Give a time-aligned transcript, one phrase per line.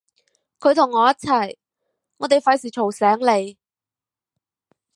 [0.59, 1.57] 佢同我一齊，
[2.17, 3.55] 我哋費事嘈醒你